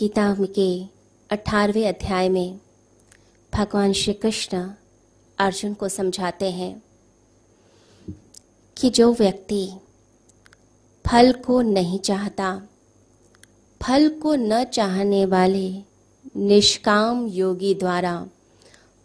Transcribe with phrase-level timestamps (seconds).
[0.00, 0.84] गीता के
[1.30, 2.60] अठारहवें अध्याय में
[3.54, 4.70] भगवान श्री कृष्ण
[5.38, 6.82] अर्जुन को समझाते हैं
[8.76, 9.70] कि जो व्यक्ति
[11.06, 12.62] फल को नहीं चाहता,
[13.82, 15.82] फल को न चाहने वाले
[16.36, 18.26] निष्काम योगी द्वारा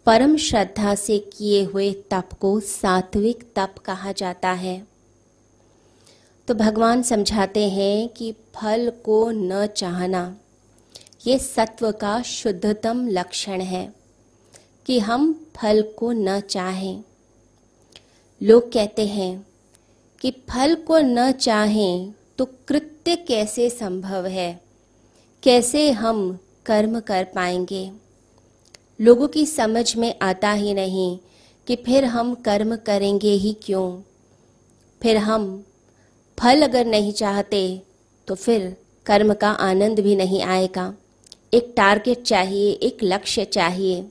[0.06, 4.86] परम श्रद्धा से किए हुए तप को सात्विक तप कहा जाता है।
[6.48, 10.36] तो भगवान समझाते हैं कि फल को न चाहना
[11.26, 13.92] ये सत्व का शुद्धतम लक्षण है
[14.86, 17.04] कि हम फल को न चाहें।
[18.42, 19.46] लोग कहते हैं
[20.20, 24.60] कि फल को न चाहें तो कृत्य कैसे संभव है?
[25.42, 27.90] कैसे हम कर्म कर पाएँगे?
[29.00, 31.18] लोगों की समझ में आता ही नहीं
[31.66, 34.00] कि फिर हम कर्म करेंगे ही क्यों?
[35.02, 35.64] फिर हम
[36.38, 37.82] फल अगर नहीं चाहते
[38.28, 40.94] तो फिर कर्म का आनंद भी नहीं आएगा।
[41.56, 44.04] एक टारगेट चाहिए, एक लक्ष्य चाहिए।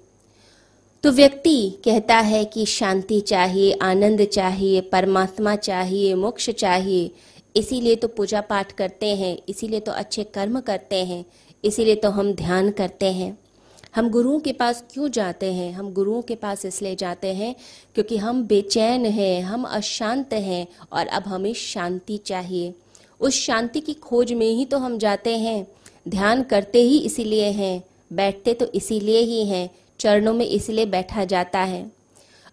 [1.03, 7.11] तो व्यक्ति कहता है कि शांति चाहिए, आनंद चाहिए, परमात्मा चाहिए, मोक्ष चाहिए।
[7.55, 11.25] इसीलिए तो पूजा पाठ करते हैं, इसीलिए तो अच्छे कर्म करते हैं,
[11.63, 13.37] इसीलिए तो हम ध्यान करते हैं।
[13.95, 15.71] हम गुरुओं के पास क्यों जाते हैं?
[15.73, 17.55] हम गुरुओं के पास इसलिए जाते हैं
[17.95, 22.73] क्योंकि हम बेचैन हैं, हम अशांत हैं और अब हमें शांति चाहिए।
[23.19, 25.67] उस शांति की खोज में ही तो हम जाते हैं।
[26.07, 31.59] ध्यान करते ही इसीलिए हैं, बैठते तो इसीलिए ही हैं, चरणों में इसलिए बैठा जाता
[31.59, 31.91] है।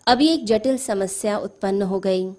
[0.07, 2.33] अभी एक जटिल समस्या उत्पन्न हो गई।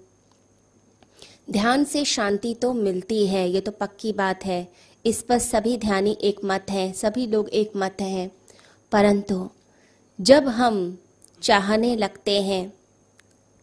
[1.50, 4.72] ध्यान से शांति तो मिलती है, ये तो पक्की बात है।
[5.06, 8.30] इस पर सभी ध्यानी एक मत हैं, सभी लोग एक मत हैं।
[8.92, 9.50] परंतु
[10.20, 10.98] जब हम
[11.42, 12.72] चाहने लगते हैं,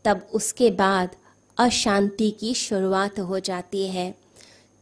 [0.05, 1.15] तब उसके बाद
[1.57, 4.20] अशांति की शुरुआत हो जाती है।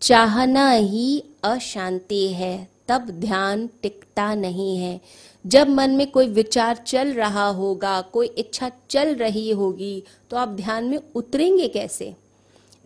[0.02, 5.00] चाहना ही अशांति है, तब ध्यान टिकता नहीं है।
[5.46, 10.50] जब मन में कोई विचार चल रहा होगा, कोई इच्छा चल रही होगी तो आप
[10.50, 12.14] ध्यान में उतरेंगे कैसे?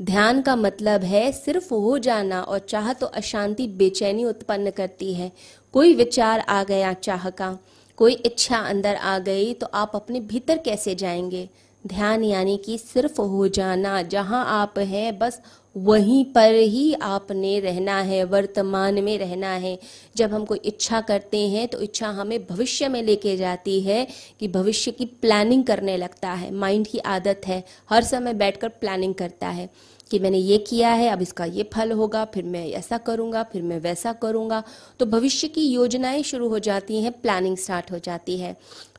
[0.02, 5.32] ध्यान का मतलब है सिर्फ़ हो जाना, और चाह तो अशांति बेचैनी उत्पन्न करती है।
[5.74, 7.58] कोई विचार आ गया चाह का,
[7.98, 11.50] कोई इच्छा अंदर आ गई तो आप अपने भीतर कैसे जाएँगे?
[11.84, 15.42] ध्यान यानी कि सिर्फ़ हो जाना, जहाँ आप हैं, बस
[15.76, 19.78] वहीं पर ही आपने रहना है, वर्तमान में रहना है।
[20.16, 24.08] जब हम कोई इच्छा करते हैं तो इच्छा हमें भविष्य में लेके जाती है
[24.40, 29.16] कि भविष्य की प्लानिंग करने लगता है। माइंड की आदत है। हर समय बैठकर प्लानिंग
[29.16, 29.70] करता है
[30.12, 33.62] कि मैंने ये किया है, अब इसका ये फल होगा, फिर मैं ऐसा करूँगा, फिर
[33.62, 34.64] मैं वैसा करूँगा।
[35.00, 38.56] तो भविष्य की योजनाएँ शुरू हो जाती हैं प्लानिंग स्टार्ट हो जाती है।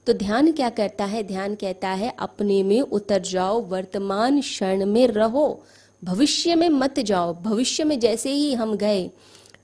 [0.07, 1.23] तो ध्यान क्या करता है?
[1.23, 5.63] ध्यान कहता है, अपने में उतर जाओ, वर्तमान क्षण में रहो।
[6.03, 9.11] भविष्य में मत जाओ, भविष्य में जैसे ही हम गए,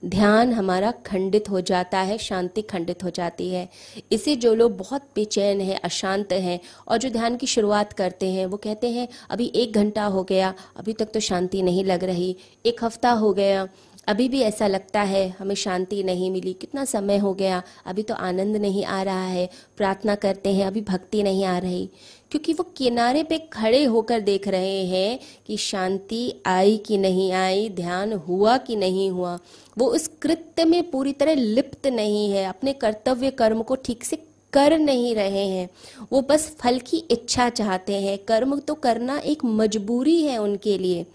[0.04, 3.68] ध्यान हमारा खंडित हो जाता है, शांति खंडित हो जाती है।
[4.12, 8.46] इसे जो लोग बहुत बेचैन है, अशांत हैं और जो ध्यान की शुरुआत करते हैं,
[8.46, 12.36] वो कहते हैं, अभी एक घंटा हो गया, अभी तक तो शांति नहीं लग रही,
[12.66, 13.68] एक हफ़्ता हो गया,
[14.08, 18.14] अभी भी ऐसा लगता है, हमें शांति नहीं मिली, कितना समय हो गया, अभी तो
[18.14, 21.90] आनंद नहीं आ रहा है, प्रार्थना करते हैं, अभी भक्ति नहीं आ रही।
[22.30, 27.68] क्योंकि वो किनारे पे खड़े होकर देख रहे हैं कि शांति आई कि नहीं आई,
[27.68, 29.38] ध्यान हुआ कि नहीं हुआ।
[29.78, 34.16] वो उस कृत्य में पूरी तरह लिप्त नहीं है, अपने कर्तव्य कर्म को ठीक से
[34.52, 35.68] कर नहीं रहे हैं।
[36.12, 41.06] वो बस फल की इच्छा चाहते हैं। कर्म तो करना एक मजबूरी है उनके लिए।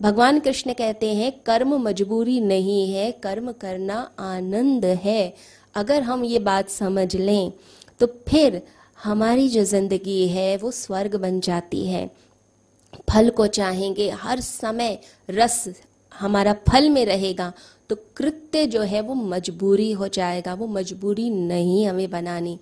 [0.00, 5.34] भगवान कृष्ण कहते हैं, कर्म मजबूरी नहीं है, कर्म करना आनंद है।
[5.74, 7.52] अगर हम ये बात समझ लें
[8.00, 8.60] तो फिर
[9.00, 12.10] हमारी जो ज़िंदगी है, वो स्वर्ग बन जाती है।
[13.10, 14.98] फल को चाहेंगे, हर समय
[15.30, 15.64] रस
[16.12, 17.52] हमारा फल में रहेगा
[17.90, 22.58] तो कृत्य जो है, वो मजबूरी हो जाएगा, वो मजबूरी नहीं हमें बनानी।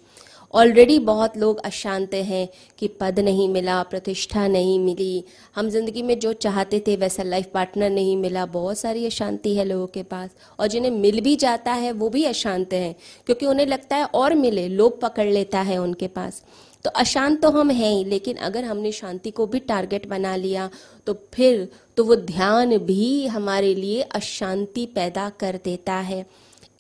[0.54, 2.48] ऑलरेडी बहुत लोग अशांत हैं
[2.78, 5.25] कि पद नहीं मिला, प्रतिष्ठा नहीं मिली।
[5.56, 9.64] हम ज़िंदगी में जो चाहते थे वैसा लाइफ पार्टनर नहीं मिला। बहुत सारी अशांति है
[9.64, 12.94] लोगों के पास। और जिन्हें मिल भी जाता है, वो भी अशांत हैं।
[13.26, 16.42] क्योंकि उन्हें लगता है और मिले, लोग पकड़ लेता है उनके पास।
[16.84, 20.68] तो अशांत तो हम हैं ही, लेकिन अगर हमने शांति को भी टारगेट बना लिया
[21.06, 26.24] तो फिर तो वो ध्यान भी हमारे लिए अशांति पैदा कर देता है।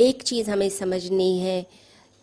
[0.00, 1.66] एक चीज़ हमें समझनी है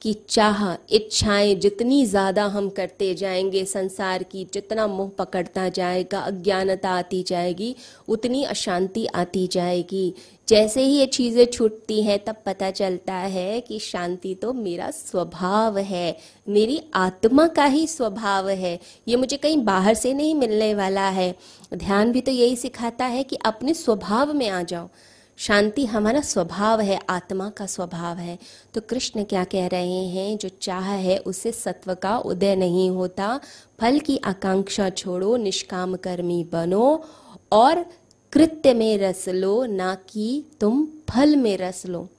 [0.02, 6.90] कि चाह, इच्छाएँ जितनी ज़्यादा हम करते जाएँगे, संसार की जितना मुँह पकड़ता जाएगा, अज्ञानता
[6.90, 7.76] आती जाएगी,
[8.08, 10.14] उतनी अशांति आती जाएगी।
[10.48, 15.78] जैसे ही ये चीज़ें छूटती हैं, तब पता चलता है कि शांति तो मेरा स्वभाव
[15.78, 16.18] है,
[16.50, 21.36] मेरी आत्मा का ही स्वभाव है। ये मुझे कहीं बाहर से नहीं मिलने वाला है।
[21.74, 24.90] ध्यान भी तो यही सिखाता है कि अपने स्वभाव में आ जाओ।
[25.38, 28.40] शांति हमारा स्वभाव है, आत्मा का स्वभाव है।
[28.74, 33.40] तो कृष्ण क्या कह रहे हैं, जो चाह है, उसे सत्व का उदय नहीं होता।
[33.82, 37.06] फल की आकांक्षा छोड़ो, निष्काम कर्मी बनो
[37.52, 37.86] और
[38.32, 42.10] कृत्य में रस लो, ना कि तुम फल में रस लो।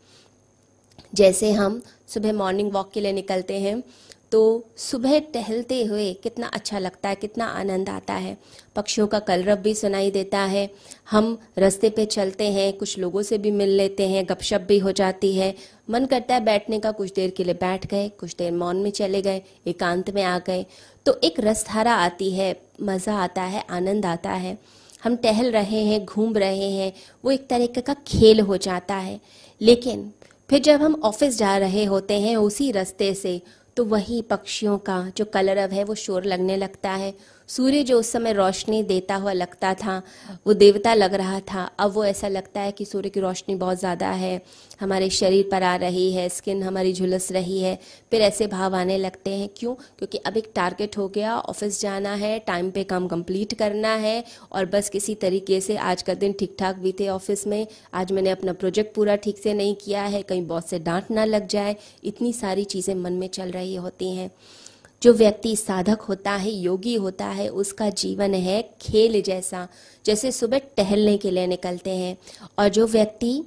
[1.14, 3.82] जैसे हम सुबह मॉर्निंग वॉक के लिए निकलते हैं
[4.32, 8.36] तो सुबह टहलते हुए कितना अच्छा लगता है, कितना आनंद आता है।
[8.76, 10.70] पक्षियों का कलरव भी सुनाई देता है।
[11.10, 14.92] हम रास्ते पे चलते हैं, कुछ लोगों से भी मिल लेते हैं, गपशप भी हो
[14.92, 15.54] जाती है।
[15.90, 18.90] मन करता है बैठने का, कुछ देर के लिए बैठ गए, कुछ देर मौन में
[18.90, 20.66] चले गए, एकांत में आ गए।
[21.06, 24.58] तो एक रसधारा आती है, मज़ा आता है, आनंद आता है।
[25.04, 26.92] हम टहल रहे हैं, घूम रहे हैं,
[27.24, 29.20] वो एक तरीके का खेल हो जाता है।
[29.60, 30.12] लेकिन
[30.50, 33.42] फिर जब हम ऑफ़िस जा रहे होते हैं, उसी रास्ते से
[33.76, 37.14] तो वही पक्षियों का जो कलरव है वो शोर लगने लगता है।
[37.48, 40.02] सूर्य जो उस समय रोशनी देता हुआ लगता था,
[40.46, 43.78] वो देवता लग रहा था। अब वो ऐसा लगता है कि सूर्य की रोशनी बहुत
[43.78, 44.40] ज़्यादा है।
[44.80, 47.78] हमारे शरीर पर आ रही है, स्किन हमारी झुलस रही है।
[48.10, 49.74] फिर ऐसे भाव आने लगते हैं। क्यों?
[49.74, 54.22] क्योंकि अब एक टारगेट हो गया, ऑफ़िस जाना है, टाइम पे काम कंप्लीट करना है
[54.52, 58.30] और बस किसी तरीके से आज का दिन ठीक ठाक बीते ऑफ़िस में। आज मैंने
[58.30, 61.76] अपना प्रोजेक्ट पूरा ठीक से नहीं किया है, कहीं बहुत से डांट ना लग जाए।
[62.04, 64.30] इतनी सारी चीज़ें मन में चल रही होती हैं।
[65.02, 69.68] जो व्यक्ति साधक होता है, योगी होता है, उसका जीवन है खेल जैसा,
[70.06, 72.18] जैसे सुबह टहलने के लिए निकलते हैं।
[72.58, 73.42] और जो व्यक्ति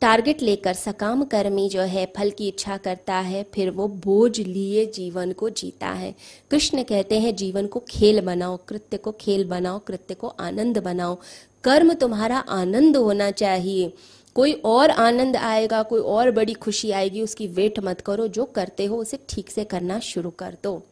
[0.00, 4.86] टारगेट लेकर सकाम कर्मी जो है, फल की इच्छा करता है, फिर वो बोझ लिए
[4.86, 6.14] जीवन को जीता है।
[6.50, 11.18] कृष्ण कहते हैं, जीवन को खेल बनाओ, कृत्य को खेल बनाओ, कृत्य को आनंद बनाओ।
[11.64, 13.92] कर्म तुम्हारा आनंद होना चाहिए।
[14.38, 18.84] कोई और आनंद आएगा, कोई और बड़ी खुशी आएगी, उसकी वेट मत करो, जो करते
[18.84, 20.82] हो उसे ठीक से करना शुरू कर दो।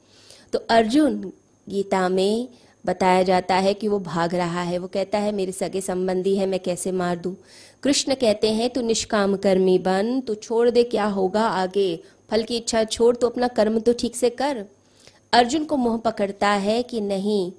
[0.52, 1.32] तो अर्जुन
[1.68, 2.48] गीता में
[2.86, 6.46] बताया जाता है कि वो भाग रहा है। वो कहता है, मेरे सगे संबंधी है,
[6.46, 7.36] मैं कैसे मार दूँ?
[7.82, 12.00] कृष्ण कहते हैं, तू निष्काम कर्मी बन, तू छोड़ दे, क्या होगा आगे?
[12.30, 14.64] फल की इच्छा छोड़ तो अपना कर्म तो ठीक से कर।
[15.32, 17.52] अर्जुन को मोह पकड़ता है कि नहीं,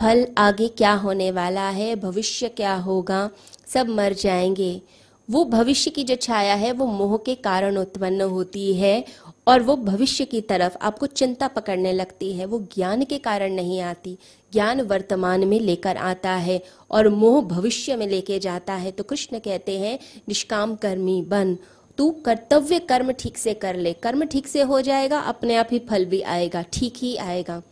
[0.00, 3.30] फल आगे क्या होने वाला है, भविष्य क्या होगा,
[3.68, 4.82] सब मर जाएँगे।
[5.30, 9.04] वो भविष्य की जो छाया है, वो मोह के कारण उत्पन्न होती है
[9.46, 13.80] और वो भविष्य की तरफ़ आपको चिंता पकड़ने लगती है। वो ज्ञान के कारण नहीं
[13.80, 14.18] आती।
[14.52, 19.38] ज्ञान वर्तमान में लेकर आता है और मोह भविष्य में लेके जाता है। तो कृष्ण
[19.38, 19.98] कहते हैं,
[20.28, 21.58] निष्काम कर्मी बन।
[21.98, 25.78] तू कर्तव्य कर्म ठीक से कर ले। कर्म ठीक से हो जाएगा, अपने आप ही
[25.78, 27.62] फल भी आएगा, ठीक ही आएगा।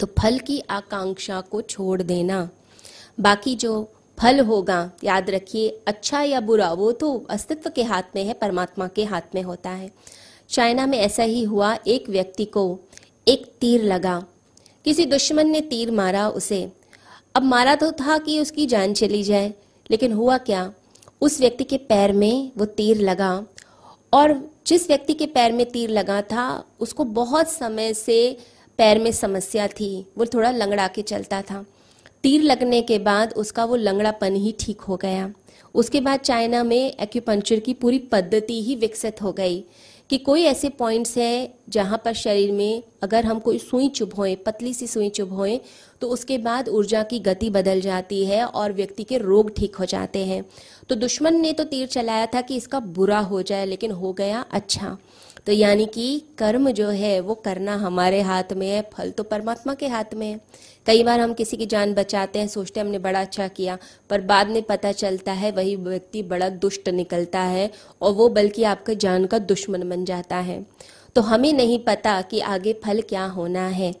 [0.00, 2.50] तो फल की आकांक्षा को छोड़ देना।
[3.20, 8.24] बाकी जो फल होगा। याद रखिए अच्छा या बुरा, वो तो अस्तित्व के हाथ में
[8.24, 9.90] है, परमात्मा के हाथ में होता है।
[10.48, 12.80] चाइना में ऐसा ही हुआ, एक व्यक्ति को
[13.28, 14.24] एक तीर लगा।
[14.84, 16.72] किसी दुश्मन ने तीर मारा उसे।
[17.34, 19.54] अब मारा तो था कि उसकी जान चली जाए,
[19.90, 20.72] लेकिन हुआ क्या?
[21.20, 23.46] उस व्यक्ति के पैर में वो तीर लगा,
[24.12, 28.36] और जिस व्यक्ति के पैर में तीर लगा था, उसको बहुत समय से
[28.78, 31.64] पैर में समस्या थी। वो थोड़ा लंगड़ा के चलता था।
[32.24, 35.30] तीर लगने के बाद उसका वो लंगड़ापन ही ठीक हो गया।
[35.74, 39.58] उसके बाद चाइना में एक्यूपंक्चर की पूरी पद्धति ही विकसित हो गई
[40.10, 44.72] कि कोई ऐसे पॉइंट्स हैं जहाँ पर शरीर में अगर हम कोई सुई चुभोएँ पतली
[44.74, 45.58] सी सुई चुभोएँ
[46.00, 49.84] तो उसके बाद ऊर्जा की गति बदल जाती है और व्यक्ति के रोग ठीक हो
[49.84, 50.44] जाते हैं।
[50.88, 54.44] तो दुश्मन ने तो तीर चलाया था कि इसका बुरा हो जाए, लेकिन हो गया
[54.50, 54.96] अच्छा।
[55.46, 59.74] तो यानी कि कर्म जो है, वो करना हमारे हाथ में है, फल तो परमात्मा
[59.74, 60.40] के हाथ में है।
[60.86, 63.78] कई बार हम किसी की जान बचाते हैं, सोचते हैं हमने बड़ा अच्छा किया,
[64.10, 67.70] पर बाद में पता चलता है वही व्यक्ति बड़ा दुष्ट निकलता है
[68.02, 70.66] और वो बल्कि आपके जान का दुश्मन बन जाता है।
[71.14, 73.94] तो हमें नहीं पता कि आगे फल क्या होना है।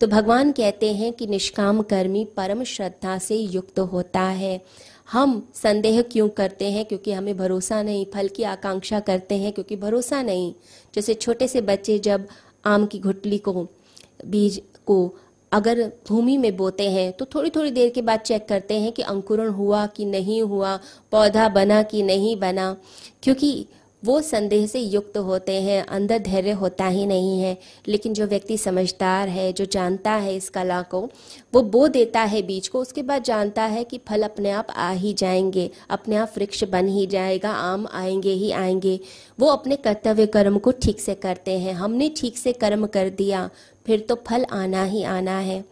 [0.00, 4.60] तो भगवान कहते हैं कि निष्काम कर्मी परम श्रद्धा से युक्त होता है।
[5.08, 6.84] हम संदेह क्यों करते हैं?
[6.84, 10.52] क्योंकि हमें भरोसा नहीं, फल की आकांक्षा करते हैं, क्योंकि भरोसा नहीं।
[10.94, 12.26] जैसे छोटे से बच्चे जब
[12.64, 13.66] आम की घुटली को,
[14.26, 15.16] बीज को
[15.52, 19.02] अगर भूमि में बोते हैं तो थोड़ी थोड़ी देर के बाद चेक करते हैं कि
[19.02, 20.76] अंकुरण हुआ कि नहीं हुआ,
[21.12, 22.76] पौधा बना कि नहीं बना।
[23.22, 23.66] क्योंकि
[24.04, 27.58] वो संदेह से युक्त होते हैं, अंदर धैर्य होता ही नहीं है।
[27.88, 31.10] लेकिन जो व्यक्ति समझदार है, जो जानता है इस कला को,
[31.54, 34.90] वो बो देता है बीज को। उसके बाद जानता है कि फल अपने आप आ
[34.90, 39.00] ही जाएँगे, अपने आप वृक्ष बन ही जाएगा, आम आएँगे ही आएँगे।
[39.40, 43.50] वो अपने कर्तव्य कर्म को ठीक से करते हैं। हमने ठीक से कर्म कर दिया,
[43.86, 45.64] फिर तो फल आना ही आना है।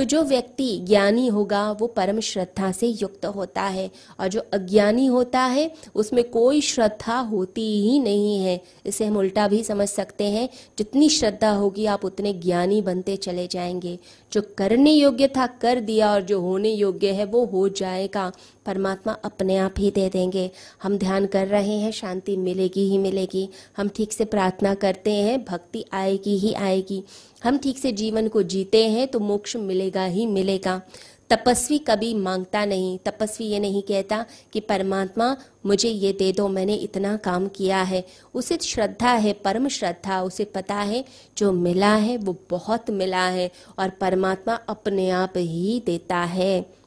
[0.00, 3.90] तो जो व्यक्ति ज्ञानी होगा, वो परम श्रद्धा से युक्त होता है
[4.20, 9.48] और जो अज्ञानी होता है, उसमें कोई श्रद्धा होती ही नहीं है। इसे हम उल्टा
[9.48, 13.98] भी समझ सकते हैं। जितनी श्रद्धा होगी, आप उतने ज्ञानी बनते चले जाएँगे।
[14.32, 18.32] जो करने योग्य था, कर दिया और जो होने योग्य है, वो हो जाएगा।
[18.66, 20.50] परमात्मा अपने आप ही दे देंगे।
[20.82, 25.44] हम ध्यान कर रहे हैं, शांति मिलेगी ही मिलेगी। हम ठीक से प्रार्थना करते हैं,
[25.44, 27.04] भक्ति आएगी ही आएगी।
[27.44, 30.82] हम ठीक से जीवन को जीते हैं तो मोक्ष मिलेगा ही मिलेगा।
[31.30, 35.36] तपस्वी कभी माँगता नहीं। तपस्वी ये नहीं कहता कि परमात्मा,
[35.66, 40.44] मुझे ये दे दो, मैंने इतना काम किया है। उसे श्रद्धा है, परम श्रद्धा, उसे
[40.44, 41.04] पता है,
[41.38, 46.79] जो मिला है वो बहुत मिला है और परमात्मा अपने आप ही देता है।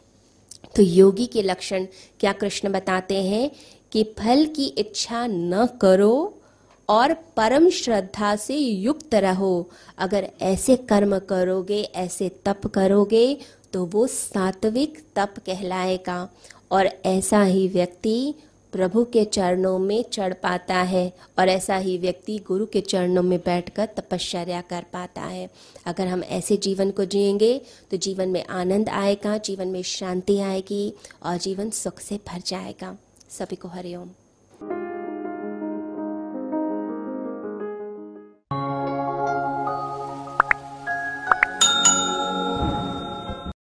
[0.75, 1.86] तो योगी के लक्षण
[2.20, 3.50] क्या कृष्ण बताते हैं
[3.92, 6.39] कि फल की इच्छा न करो
[6.89, 13.38] और परम श्रद्धा से युक्त रहो। अगर ऐसे कर्म करोगे, ऐसे तप करोगे
[13.74, 16.30] तो वो सात्विक तप कहलाएगा।
[16.72, 18.34] और ऐसा ही व्यक्ति
[18.74, 23.38] प्रभु के चरणों में चढ़ पाता है और ऐसा ही व्यक्ति गुरु के चरणों में
[23.39, 25.50] बैठकर तपश्चर्या कर पाता है।
[25.86, 27.62] अगर हम ऐसे जीवन को जिएँगे
[27.92, 32.96] तो जीवन में आनंद आएगा, जीवन में शांति आएगी और जीवन सुख से भर जाएगा।
[33.30, 34.10] सभी को हरिओम